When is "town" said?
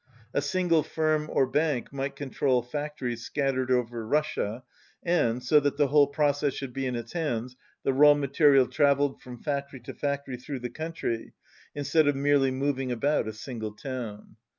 13.73-14.37